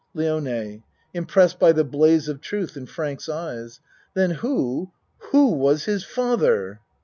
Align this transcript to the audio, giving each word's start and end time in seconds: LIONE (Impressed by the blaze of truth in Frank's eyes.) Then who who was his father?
LIONE 0.15 0.81
(Impressed 1.13 1.59
by 1.59 1.71
the 1.71 1.83
blaze 1.83 2.27
of 2.27 2.41
truth 2.41 2.75
in 2.75 2.87
Frank's 2.87 3.29
eyes.) 3.29 3.79
Then 4.15 4.31
who 4.31 4.89
who 5.31 5.51
was 5.51 5.85
his 5.85 6.03
father? 6.03 6.79